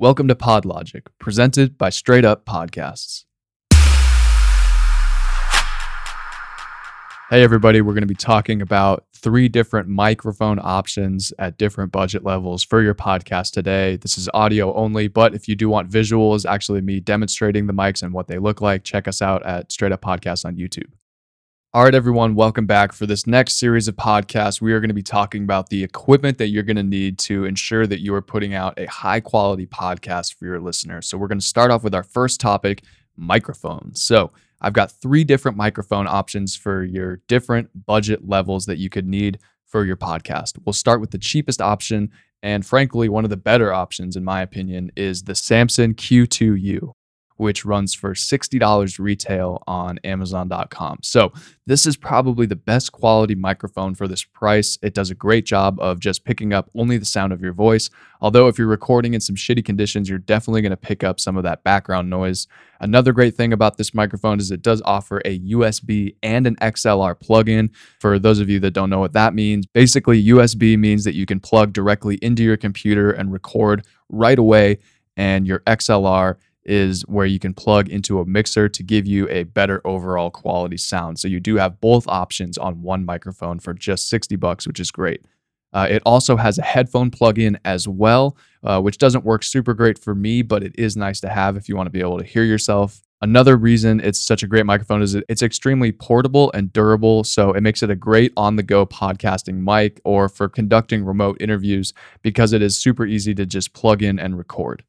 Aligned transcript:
Welcome 0.00 0.28
to 0.28 0.34
PodLogic, 0.34 1.08
presented 1.18 1.76
by 1.76 1.90
Straight 1.90 2.24
Up 2.24 2.46
Podcasts. 2.46 3.26
Hey, 7.28 7.42
everybody, 7.42 7.82
we're 7.82 7.92
going 7.92 8.00
to 8.00 8.06
be 8.06 8.14
talking 8.14 8.62
about 8.62 9.04
three 9.14 9.50
different 9.50 9.90
microphone 9.90 10.58
options 10.58 11.34
at 11.38 11.58
different 11.58 11.92
budget 11.92 12.24
levels 12.24 12.64
for 12.64 12.80
your 12.80 12.94
podcast 12.94 13.50
today. 13.50 13.96
This 13.96 14.16
is 14.16 14.30
audio 14.32 14.72
only, 14.72 15.06
but 15.06 15.34
if 15.34 15.46
you 15.48 15.54
do 15.54 15.68
want 15.68 15.90
visuals, 15.90 16.46
actually 16.46 16.80
me 16.80 17.00
demonstrating 17.00 17.66
the 17.66 17.74
mics 17.74 18.02
and 18.02 18.14
what 18.14 18.26
they 18.26 18.38
look 18.38 18.62
like, 18.62 18.84
check 18.84 19.06
us 19.06 19.20
out 19.20 19.44
at 19.44 19.70
Straight 19.70 19.92
Up 19.92 20.00
Podcasts 20.00 20.46
on 20.46 20.56
YouTube. 20.56 20.90
All 21.72 21.84
right, 21.84 21.94
everyone, 21.94 22.34
welcome 22.34 22.66
back. 22.66 22.92
For 22.92 23.06
this 23.06 23.28
next 23.28 23.56
series 23.56 23.86
of 23.86 23.94
podcasts, 23.94 24.60
we 24.60 24.72
are 24.72 24.80
going 24.80 24.88
to 24.88 24.94
be 24.94 25.04
talking 25.04 25.44
about 25.44 25.68
the 25.68 25.84
equipment 25.84 26.36
that 26.38 26.48
you're 26.48 26.64
going 26.64 26.74
to 26.74 26.82
need 26.82 27.16
to 27.20 27.44
ensure 27.44 27.86
that 27.86 28.00
you 28.00 28.12
are 28.12 28.20
putting 28.20 28.54
out 28.54 28.74
a 28.76 28.86
high 28.86 29.20
quality 29.20 29.68
podcast 29.68 30.34
for 30.34 30.46
your 30.46 30.58
listeners. 30.58 31.06
So, 31.06 31.16
we're 31.16 31.28
going 31.28 31.38
to 31.38 31.46
start 31.46 31.70
off 31.70 31.84
with 31.84 31.94
our 31.94 32.02
first 32.02 32.40
topic 32.40 32.82
microphones. 33.16 34.02
So, 34.02 34.32
I've 34.60 34.72
got 34.72 34.90
three 34.90 35.22
different 35.22 35.56
microphone 35.56 36.08
options 36.08 36.56
for 36.56 36.82
your 36.82 37.20
different 37.28 37.86
budget 37.86 38.26
levels 38.26 38.66
that 38.66 38.78
you 38.78 38.90
could 38.90 39.06
need 39.06 39.38
for 39.64 39.84
your 39.84 39.96
podcast. 39.96 40.58
We'll 40.66 40.72
start 40.72 41.00
with 41.00 41.12
the 41.12 41.18
cheapest 41.18 41.62
option. 41.62 42.10
And 42.42 42.66
frankly, 42.66 43.08
one 43.08 43.22
of 43.22 43.30
the 43.30 43.36
better 43.36 43.72
options, 43.72 44.16
in 44.16 44.24
my 44.24 44.42
opinion, 44.42 44.90
is 44.96 45.22
the 45.22 45.36
Samson 45.36 45.94
Q2U 45.94 46.94
which 47.40 47.64
runs 47.64 47.94
for 47.94 48.12
$60 48.12 48.98
retail 48.98 49.62
on 49.66 49.98
Amazon.com. 50.04 50.98
So, 51.02 51.32
this 51.66 51.86
is 51.86 51.96
probably 51.96 52.46
the 52.46 52.56
best 52.56 52.92
quality 52.92 53.34
microphone 53.34 53.94
for 53.94 54.06
this 54.08 54.24
price. 54.24 54.76
It 54.82 54.92
does 54.92 55.10
a 55.10 55.14
great 55.14 55.46
job 55.46 55.78
of 55.80 56.00
just 56.00 56.24
picking 56.24 56.52
up 56.52 56.68
only 56.74 56.98
the 56.98 57.04
sound 57.04 57.32
of 57.32 57.40
your 57.40 57.52
voice. 57.52 57.88
Although, 58.20 58.48
if 58.48 58.58
you're 58.58 58.66
recording 58.66 59.14
in 59.14 59.20
some 59.20 59.36
shitty 59.36 59.64
conditions, 59.64 60.08
you're 60.08 60.18
definitely 60.18 60.60
going 60.60 60.70
to 60.70 60.76
pick 60.76 61.02
up 61.02 61.18
some 61.18 61.36
of 61.36 61.44
that 61.44 61.64
background 61.64 62.10
noise. 62.10 62.46
Another 62.80 63.12
great 63.12 63.36
thing 63.36 63.52
about 63.52 63.78
this 63.78 63.94
microphone 63.94 64.38
is 64.38 64.50
it 64.50 64.62
does 64.62 64.82
offer 64.84 65.22
a 65.24 65.38
USB 65.40 66.16
and 66.22 66.46
an 66.46 66.56
XLR 66.56 67.18
plug-in. 67.18 67.70
For 68.00 68.18
those 68.18 68.40
of 68.40 68.50
you 68.50 68.60
that 68.60 68.72
don't 68.72 68.90
know 68.90 69.00
what 69.00 69.14
that 69.14 69.32
means, 69.32 69.66
basically 69.66 70.22
USB 70.26 70.78
means 70.78 71.04
that 71.04 71.14
you 71.14 71.24
can 71.24 71.40
plug 71.40 71.72
directly 71.72 72.16
into 72.16 72.42
your 72.42 72.56
computer 72.58 73.10
and 73.10 73.32
record 73.32 73.86
right 74.10 74.38
away 74.38 74.78
and 75.16 75.46
your 75.46 75.60
XLR 75.60 76.36
is 76.64 77.02
where 77.02 77.26
you 77.26 77.38
can 77.38 77.54
plug 77.54 77.88
into 77.88 78.20
a 78.20 78.26
mixer 78.26 78.68
to 78.68 78.82
give 78.82 79.06
you 79.06 79.28
a 79.28 79.44
better 79.44 79.80
overall 79.84 80.30
quality 80.30 80.76
sound. 80.76 81.18
So 81.18 81.28
you 81.28 81.40
do 81.40 81.56
have 81.56 81.80
both 81.80 82.06
options 82.06 82.58
on 82.58 82.82
one 82.82 83.04
microphone 83.04 83.58
for 83.58 83.72
just 83.72 84.08
60 84.08 84.36
bucks, 84.36 84.66
which 84.66 84.80
is 84.80 84.90
great. 84.90 85.24
Uh, 85.72 85.86
it 85.88 86.02
also 86.04 86.36
has 86.36 86.58
a 86.58 86.62
headphone 86.62 87.10
plug-in 87.10 87.58
as 87.64 87.86
well, 87.86 88.36
uh, 88.64 88.80
which 88.80 88.98
doesn't 88.98 89.24
work 89.24 89.42
super 89.42 89.72
great 89.72 89.98
for 89.98 90.14
me, 90.14 90.42
but 90.42 90.62
it 90.62 90.74
is 90.76 90.96
nice 90.96 91.20
to 91.20 91.28
have 91.28 91.56
if 91.56 91.68
you 91.68 91.76
want 91.76 91.86
to 91.86 91.92
be 91.92 92.00
able 92.00 92.18
to 92.18 92.24
hear 92.24 92.44
yourself. 92.44 93.00
Another 93.22 93.56
reason 93.56 94.00
it's 94.00 94.20
such 94.20 94.42
a 94.42 94.46
great 94.46 94.64
microphone 94.64 95.02
is 95.02 95.14
it's 95.14 95.42
extremely 95.42 95.92
portable 95.92 96.50
and 96.52 96.72
durable, 96.72 97.22
so 97.22 97.52
it 97.52 97.60
makes 97.60 97.82
it 97.82 97.90
a 97.90 97.94
great 97.94 98.32
on-the-go 98.36 98.86
podcasting 98.86 99.56
mic 99.62 100.00
or 100.04 100.28
for 100.28 100.48
conducting 100.48 101.04
remote 101.04 101.36
interviews 101.38 101.92
because 102.22 102.52
it 102.52 102.62
is 102.62 102.76
super 102.76 103.04
easy 103.04 103.34
to 103.34 103.44
just 103.44 103.74
plug 103.74 104.02
in 104.02 104.18
and 104.18 104.38
record. 104.38 104.84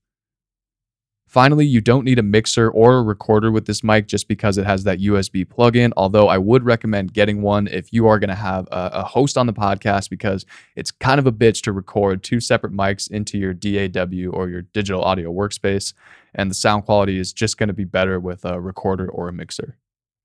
Finally, 1.32 1.66
you 1.66 1.80
don't 1.80 2.04
need 2.04 2.20
a 2.20 2.24
mixer 2.24 2.70
or 2.70 2.98
a 2.98 3.02
recorder 3.02 3.50
with 3.52 3.66
this 3.66 3.86
mic 3.86 4.06
just 4.06 4.28
because 4.28 4.58
it 4.58 4.66
has 4.66 4.84
that 4.84 5.00
USB 5.00 5.48
plug-in, 5.48 5.94
although 5.96 6.28
I 6.28 6.38
would 6.38 6.66
recommend 6.66 7.14
getting 7.14 7.42
one 7.42 7.68
if 7.68 7.94
you 7.94 8.06
are 8.08 8.20
going 8.20 8.28
to 8.28 8.36
have 8.36 8.68
a, 8.70 8.90
a, 8.96 9.04
host 9.06 9.38
on 9.38 9.48
the 9.48 9.54
podcast 9.54 10.10
because 10.10 10.46
it's 10.76 10.92
kind 10.92 11.20
of 11.20 11.26
a 11.26 11.32
bitch 11.32 11.62
to 11.62 11.72
record 11.72 12.22
two 12.22 12.42
separate 12.42 12.74
mics 12.74 13.10
into 13.10 13.38
your 13.38 13.54
DAW 13.54 14.30
or 14.30 14.50
your 14.50 14.64
digital 14.74 15.02
audio 15.04 15.32
workspace, 15.32 15.94
and 16.36 16.52
the 16.52 16.54
sound 16.54 16.84
quality 16.84 17.18
is 17.18 17.32
just 17.32 17.58
going 17.58 17.70
to 17.70 17.74
be 17.74 17.86
better 17.86 18.20
with 18.20 18.44
a 18.44 18.60
recorder 18.60 19.10
or 19.10 19.30
a 19.30 19.34
mixer. 19.34 19.78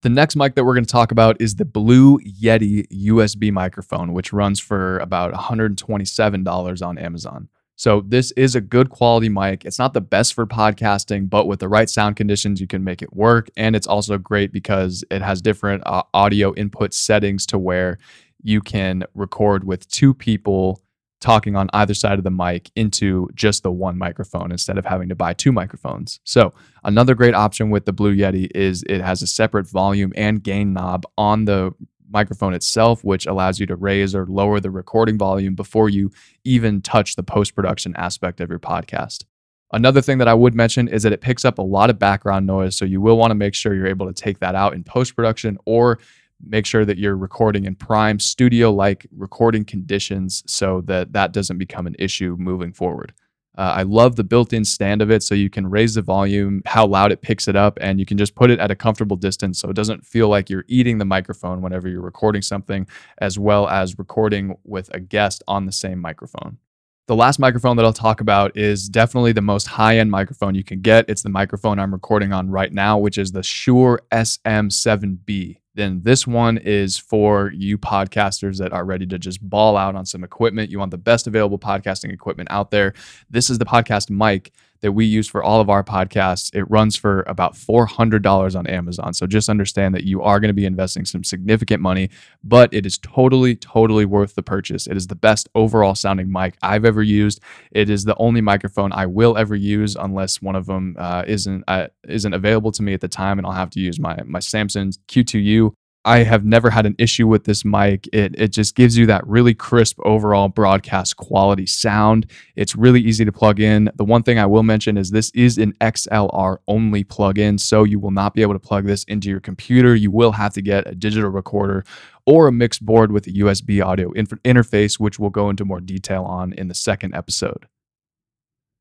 The 0.03 0.09
next 0.09 0.35
mic 0.35 0.57
that 0.57 0.65
we're 0.65 0.75
going 0.75 0.87
to 0.87 0.91
talk 0.91 1.13
about 1.13 1.41
is 1.41 1.55
the 1.55 1.65
Blue 1.65 2.19
Yeti 2.19 2.85
USB 2.89 3.53
microphone, 3.53 4.13
which 4.13 4.33
runs 4.33 4.59
for 4.59 4.99
about 4.99 5.33
$127 5.33 6.85
on 6.85 6.99
Amazon. 6.99 7.49
So 7.77 8.03
this 8.07 8.33
is 8.33 8.55
a 8.55 8.61
good 8.61 8.89
quality 8.89 9.29
mic. 9.29 9.65
It's 9.65 9.79
not 9.79 9.93
the 9.93 10.01
best 10.01 10.33
for 10.35 10.47
podcasting, 10.47 11.29
but 11.29 11.47
with 11.47 11.61
the 11.61 11.69
right 11.69 11.89
sound 11.89 12.17
conditions, 12.17 12.61
you 12.61 12.67
can 12.67 12.83
make 12.83 13.03
it 13.03 13.15
work. 13.15 13.51
And 13.57 13.77
it's 13.77 13.87
also 13.87 14.17
great 14.17 14.51
because 14.51 15.05
it 15.11 15.21
has 15.21 15.43
different 15.43 15.83
uh, 15.87 16.03
audio 16.15 16.55
input 16.55 16.95
settings 16.95 17.45
to 17.47 17.59
where 17.59 17.99
you 18.43 18.63
can 18.63 19.05
record 19.15 19.65
with 19.65 19.87
two 19.89 20.15
people 20.15 20.83
talking 21.21 21.57
on 21.57 21.69
either 21.73 21.95
side 21.95 22.19
of 22.19 22.25
the 22.25 22.31
mic 22.31 22.71
into 22.77 23.29
just 23.35 23.63
the 23.63 23.71
one 23.71 23.99
microphone 23.99 24.53
instead 24.53 24.79
of 24.79 24.85
having 24.85 25.09
to 25.09 25.15
buy 25.15 25.33
two 25.33 25.53
microphones. 25.53 26.21
So, 26.25 26.53
another 26.85 27.15
great 27.15 27.35
option 27.35 27.71
with 27.71 27.85
the 27.85 27.93
Blue 27.93 28.15
Yeti 28.15 28.49
is 28.55 28.85
it 28.89 29.01
has 29.01 29.23
a 29.23 29.27
separate 29.27 29.69
volume 29.69 30.13
and 30.15 30.43
gain 30.43 30.73
knob 30.73 31.05
on 31.17 31.47
the 31.47 31.73
microphone 32.11 32.55
itself, 32.55 33.05
which 33.05 33.27
allows 33.27 33.59
you 33.59 33.67
to 33.67 33.77
raise 33.77 34.15
or 34.15 34.27
lower 34.27 34.61
the 34.61 34.71
recording 34.71 35.19
volume 35.19 35.55
before 35.55 35.89
you 35.89 36.11
even 36.45 36.81
touch 36.81 37.17
the 37.17 37.23
post 37.23 37.55
production 37.55 37.95
aspect 37.97 38.41
of 38.41 38.51
your 38.51 38.59
podcast. 38.59 39.25
Another 39.73 40.01
thing 40.01 40.19
that 40.19 40.29
I 40.29 40.35
would 40.35 40.55
mention 40.55 40.87
is 40.89 41.03
that 41.03 41.13
it 41.13 41.21
picks 41.21 41.45
up 41.45 41.59
a 41.59 41.63
lot 41.63 41.91
of 41.91 41.99
background 41.99 42.47
noise. 42.47 42.77
So 42.77 42.85
you 42.85 43.01
will 43.01 43.19
want 43.19 43.31
to 43.33 43.35
make 43.35 43.55
sure 43.55 43.75
you're 43.75 43.87
able 43.87 44.07
to 44.07 44.13
take 44.13 44.39
that 44.39 44.55
out 44.55 44.75
in 44.75 44.85
post 44.85 45.17
production 45.17 45.59
or 45.65 45.99
make 46.45 46.67
sure 46.67 46.85
that 46.85 46.99
you're 46.99 47.17
recording 47.17 47.65
in 47.65 47.75
prime 47.75 48.21
studio 48.21 48.73
like 48.73 49.07
recording 49.17 49.65
conditions 49.65 50.45
so 50.47 50.83
that 50.83 51.13
that 51.15 51.33
doesn't 51.33 51.59
become 51.59 51.87
an 51.87 51.97
issue 51.99 52.37
moving 52.39 52.73
forward. 52.73 53.13
Uh, 53.57 53.75
I 53.77 53.83
love 53.83 54.17
the 54.17 54.25
built-in 54.25 54.65
stand 54.65 55.01
of 55.01 55.11
it, 55.11 55.23
so 55.23 55.35
you 55.35 55.49
can 55.49 55.69
raise 55.69 55.95
the 55.95 56.03
volume, 56.03 56.63
how 56.67 56.87
loud 56.87 57.13
it 57.13 57.23
picks 57.23 57.49
it 57.49 57.57
up, 57.57 57.79
and 57.81 57.99
you 57.99 58.05
can 58.07 58.19
just 58.19 58.35
put 58.35 58.51
it 58.51 58.59
at 58.59 58.71
a 58.71 58.75
comfortable 58.75 59.17
distance, 59.17 59.59
so 59.59 59.71
it 59.71 59.77
doesn't 59.77 60.05
feel 60.05 60.29
like 60.29 60.51
you're 60.51 60.65
eating 60.69 60.99
the 60.99 61.05
microphone 61.05 61.63
whenever 61.63 61.89
you're 61.89 62.03
recording 62.03 62.43
something, 62.43 62.87
as 63.19 63.39
well 63.39 63.69
as 63.69 63.99
recording 63.99 64.57
with 64.65 64.95
a 64.95 65.01
guest 65.01 65.43
on 65.49 65.65
the 65.65 65.73
same 65.73 66.01
microphone. 66.01 66.59
The 67.07 67.17
last 67.17 67.39
microphone 67.39 67.77
that 67.77 67.85
I'll 67.85 67.93
talk 67.93 68.21
about 68.21 68.57
is 68.57 68.89
definitely 68.89 69.33
the 69.33 69.41
most 69.41 69.69
high-end 69.69 70.11
microphone 70.11 70.57
you 70.57 70.65
can 70.65 70.81
get. 70.81 71.09
It's 71.09 71.23
the 71.23 71.29
microphone 71.29 71.79
I'm 71.79 71.93
recording 71.93 72.33
on 72.33 72.51
right 72.51 72.73
now, 72.73 72.99
which 72.99 73.17
is 73.17 73.31
the 73.31 73.45
Shure 73.45 74.01
SM7B 74.13 75.59
then 75.77 76.01
this 76.03 76.27
one 76.27 76.57
is 76.59 76.97
for 76.97 77.53
you 77.55 77.77
podcasters 77.77 78.59
that 78.59 78.73
are 78.73 78.85
ready 78.85 79.07
to 79.07 79.19
just 79.19 79.47
ball 79.47 79.77
out 79.77 79.95
on 79.95 80.07
some 80.07 80.25
equipment. 80.25 80.71
You 80.71 80.79
want 80.79 80.91
the 80.91 80.99
best 80.99 81.27
available 81.27 81.59
podcasting 81.59 82.13
equipment 82.13 82.49
out 82.51 82.71
there. 82.71 82.95
This 83.31 83.51
is 83.51 83.59
the 83.59 83.67
podcast 83.67 84.11
mic 84.11 84.53
that 84.81 84.93
we 84.93 85.05
use 85.05 85.29
for 85.29 85.43
all 85.43 85.61
of 85.61 85.71
our 85.71 85.83
podcasts. 85.83 86.55
It 86.55 86.71
runs 86.71 86.97
for 86.97 87.25
about 87.27 87.55
$400 87.55 88.57
on 88.57 88.67
Amazon. 88.67 89.15
So 89.15 89.27
just 89.27 89.49
understand 89.49 89.95
that 89.95 90.05
you 90.05 90.23
are 90.23 90.41
going 90.41 90.49
to 90.49 90.55
be 90.55 90.67
investing 90.67 91.05
some 91.05 91.25
significant 91.25 91.83
money, 91.83 92.11
but 92.43 92.73
it 92.73 92.87
is 92.87 92.99
totally, 92.99 93.57
totally 93.57 94.05
worth 94.05 94.35
the 94.35 94.43
purchase. 94.43 94.87
It 94.87 94.97
is 94.97 95.07
the 95.07 95.15
best 95.15 95.49
overall 95.55 95.95
sounding 95.95 96.31
mic 96.31 96.57
I've 96.63 96.85
ever 96.85 97.03
used. 97.03 97.41
It 97.71 97.91
is 97.91 98.05
the 98.05 98.17
only 98.19 98.41
microphone 98.41 98.93
I 98.93 99.07
will 99.07 99.37
ever 99.37 99.55
use 99.55 99.97
unless 99.97 100.43
one 100.43 100.57
of 100.57 100.67
them 100.67 100.97
uh, 100.99 101.25
isn't 101.27 101.65
uh, 101.69 101.89
isn't 102.09 102.33
available 102.33 102.73
to 102.73 102.83
me 102.83 102.95
at 102.95 103.01
the 103.01 103.09
time, 103.09 103.39
and 103.39 103.47
I'll 103.47 103.53
have 103.53 103.71
to 103.71 103.81
use 103.81 103.99
my 103.99 104.19
my 104.25 104.41
Samson 104.41 104.91
Q2U 105.09 105.73
I 106.07 106.23
have 106.23 106.45
never 106.45 106.71
had 106.71 106.87
an 106.87 106.95
issue 106.99 107.27
with 107.27 107.45
this 107.45 107.65
mic. 107.65 108.09
It, 108.13 108.39
it 108.39 108.53
just 108.53 108.77
gives 108.77 108.97
you 108.97 109.07
that 109.07 109.27
really 109.27 109.55
crisp 109.55 109.99
overall 110.05 110.49
broadcast 110.49 111.17
quality 111.17 111.67
sound. 111.67 112.31
It's 112.55 112.77
really 112.77 113.01
easy 113.01 113.25
to 113.25 113.33
plug 113.33 113.59
in. 113.59 113.91
The 113.97 114.05
one 114.05 114.23
thing 114.23 114.39
I 114.39 114.47
will 114.47 114.63
mention 114.63 114.97
is 114.97 115.11
this 115.11 115.33
is 115.35 115.59
an 115.59 115.73
XLR 115.81 116.59
only 116.69 117.03
plug-in, 117.03 117.59
so 117.59 117.83
you 117.83 117.99
will 117.99 118.13
not 118.13 118.35
be 118.35 118.43
able 118.43 118.53
to 118.53 118.61
plug 118.61 118.87
this 118.87 119.03
into 119.05 119.29
your 119.29 119.41
computer. 119.41 119.97
You 119.97 120.13
will 120.13 120.31
have 120.31 120.55
to 120.55 120.63
get 120.63 120.87
a 120.87 120.95
digital 120.95 121.29
recorder 121.29 121.85
or 122.25 122.47
a 122.47 122.53
mixed 122.53 122.87
board 122.87 123.11
with 123.11 123.27
a 123.27 123.33
USB 123.33 123.85
audio 123.85 124.13
interface, 124.13 125.01
which 125.01 125.19
we'll 125.19 125.31
go 125.31 125.51
into 125.51 125.65
more 125.65 125.81
detail 125.81 126.23
on 126.23 126.53
in 126.53 126.69
the 126.69 126.75
second 126.75 127.17
episode. 127.17 127.67